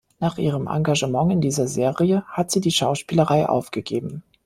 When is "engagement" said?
0.65-1.31